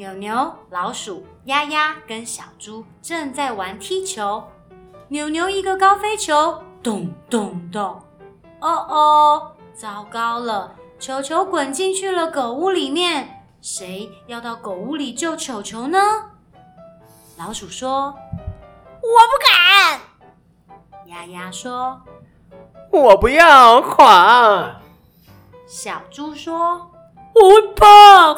[0.00, 4.42] 牛牛、老鼠、丫丫跟小猪正在玩踢球。
[5.08, 8.00] 牛牛一个高飞球，咚咚咚！
[8.60, 13.44] 哦哦，糟糕了，球球滚进去了狗屋里面。
[13.60, 15.98] 谁要到狗屋里救球球呢？
[17.36, 18.14] 老鼠说
[19.04, 20.00] ：“我不敢。”
[21.04, 22.00] 丫丫说
[22.90, 24.80] ：“我不要垮。”
[25.68, 26.90] 小猪说
[27.36, 28.34] ：“我怕。”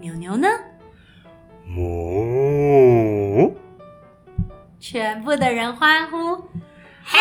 [0.00, 0.48] 牛牛呢？
[1.68, 3.54] 哞！
[4.80, 6.36] 全部的人欢呼
[7.04, 7.18] ：“嘿！”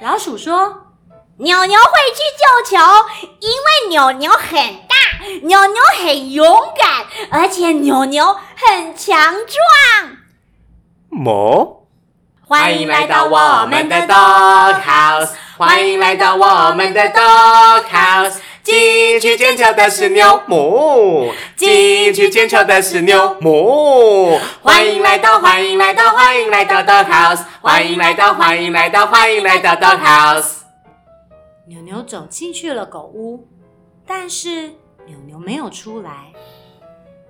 [0.00, 0.86] 老鼠说
[1.38, 2.44] ：“牛牛会去救
[2.76, 2.78] 球，
[3.40, 4.52] 因为牛牛很
[4.86, 4.94] 大，
[5.42, 10.16] 牛牛很勇敢，而且牛牛很强壮。”
[11.10, 11.80] 哞！
[12.46, 18.38] 欢迎来到我们的 Dog House，欢迎来到我们的 Dog House。
[18.62, 21.32] 进去捡球的是牛，哞！
[21.56, 24.38] 进去捡球的是牛，哞！
[24.62, 30.58] 欢迎来到，欢迎来到，欢迎来到 Dog House，欢迎来到，欢迎来到，欢迎来到 Dog House。
[31.66, 33.48] 牛牛走进去了狗屋，
[34.06, 34.68] 但是
[35.06, 36.32] 牛牛没有出来。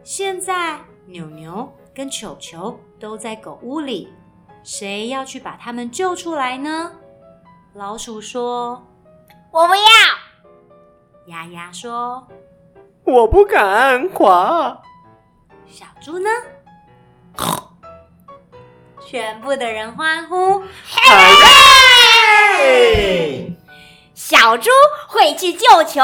[0.02, 4.12] 现在牛牛跟球球都在狗屋里。
[4.62, 6.92] 谁要去把他们救出来呢？
[7.74, 8.86] 老鼠说
[9.52, 9.82] ：“我不要。”
[11.30, 12.26] 鸭鸭说
[13.06, 14.82] ：“我不敢滑。”
[15.70, 16.28] 小猪呢？
[19.06, 20.58] 全部的人欢呼
[20.90, 21.00] ：“嘿！”
[24.12, 24.70] 小猪
[25.08, 26.00] 会去救球，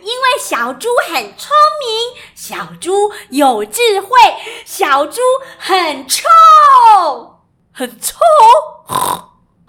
[0.00, 4.08] 因为小猪很聪明，小猪有智慧，
[4.64, 5.20] 小猪
[5.58, 6.28] 很臭。
[7.72, 8.16] 很臭！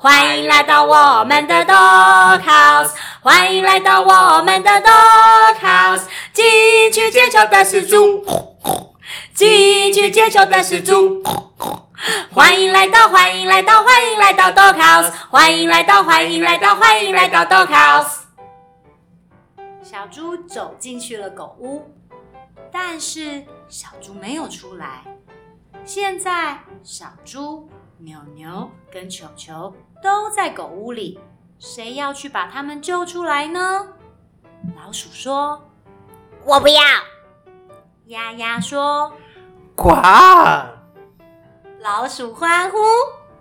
[0.01, 6.03] 欢迎来到我们的 Dog House，欢迎来到我们的 Dog House。
[6.31, 8.23] 进去捡球的是猪，
[9.33, 11.21] 进去捡球的是猪。
[12.31, 18.19] 欢迎来到，欢迎来到，欢迎来到 Dog House，欢迎来到，欢迎来到，欢迎来到 Dog House。
[19.83, 21.93] 小猪走进去了狗屋，
[22.71, 25.03] 但是小猪没有出来。
[25.83, 27.69] 现在小猪。
[27.99, 31.19] 牛牛跟球球都在狗屋里，
[31.59, 33.87] 谁要去把他们救出来呢？
[34.77, 35.69] 老鼠说
[36.45, 36.81] ：“我不要。”
[38.07, 39.13] 鸭鸭说
[39.75, 39.89] ：“呱！”
[41.81, 42.77] 老鼠欢呼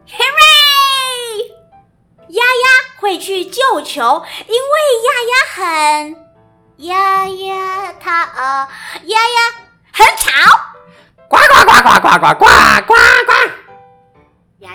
[0.07, 1.53] ：“Hooray！”
[2.29, 6.17] 鸭鸭会去救球，因为鸭鸭很……
[6.79, 8.69] 鸭鸭它呃，
[9.05, 9.41] 鸭鸭
[9.93, 10.31] 很吵，
[11.29, 12.45] 呱呱呱呱呱呱呱
[12.87, 13.28] 呱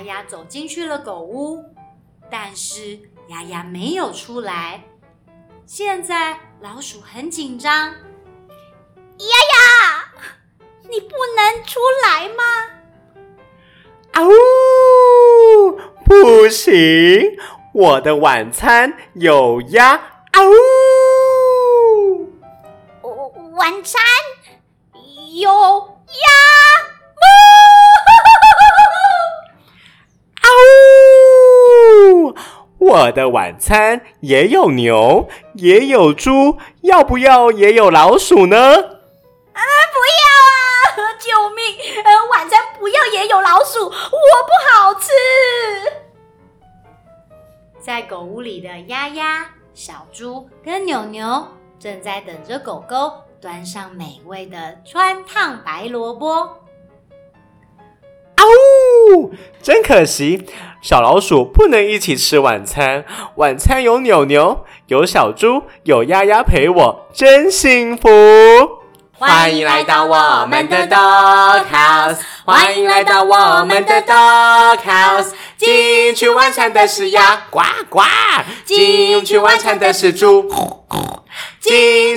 [0.04, 0.08] 呱。
[0.08, 1.64] 鸭鸭走进去了狗屋，
[2.30, 4.84] 但是丫丫没有出来。
[5.66, 7.94] 现在老鼠很紧张。
[9.18, 10.12] 丫丫，
[10.90, 12.44] 你不能出来吗？
[14.12, 14.32] 啊呜！
[16.06, 17.38] 不行，
[17.74, 19.94] 我的晚餐有鸭。
[20.32, 22.34] 啊呜！
[23.56, 24.02] 晚餐
[25.34, 26.93] 有鸭。
[32.94, 38.58] 我的晚餐也有牛，也有猪，要不要也有老鼠呢？
[38.58, 41.18] 啊，不要啊！
[41.18, 41.76] 救命！
[42.04, 45.10] 呃，晚餐不要也有老鼠，我不好吃。
[47.80, 51.48] 在狗屋里的丫丫、小猪跟牛牛
[51.80, 53.12] 正在等着狗狗
[53.42, 56.63] 端上美味的川烫白萝卜。
[59.62, 60.46] 真可惜，
[60.82, 63.06] 小老鼠不能一起吃晚餐。
[63.36, 68.10] 晚餐有牛牛，有小猪，有丫丫陪我，真幸福。
[69.16, 75.32] 欢迎来到我们的 Dog House，欢迎来到我们的 Dog House。
[75.56, 78.02] 进去晚餐的是鸭，呱呱；
[78.66, 80.50] 进去晚餐的是猪。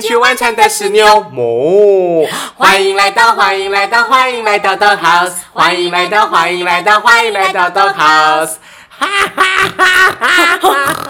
[0.07, 2.25] 去晚餐的是牛， 魔！
[2.55, 8.53] 欢迎来到，欢迎来到，欢迎来到 d o House，欢迎来到，欢迎来到，欢迎来到 d o House，
[8.87, 9.05] 哈，
[9.35, 9.43] 哈
[9.75, 9.85] 哈哈
[10.17, 10.69] 哈哈